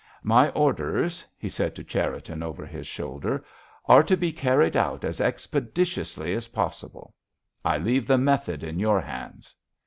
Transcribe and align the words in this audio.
"My 0.23 0.49
orders," 0.53 1.23
he 1.37 1.47
said 1.47 1.75
to 1.75 1.83
Cherriton, 1.83 2.41
over 2.41 2.65
his 2.65 2.87
shoulder, 2.87 3.45
"are 3.85 4.01
to 4.01 4.17
be 4.17 4.31
carried 4.31 4.75
out 4.75 5.05
as 5.05 5.21
expeditiously 5.21 6.33
as 6.33 6.47
possible. 6.47 7.13
I 7.63 7.77
leave 7.77 8.07
the 8.07 8.17
method 8.17 8.63
in 8.63 8.79
your 8.79 8.99
hands." 9.01 9.55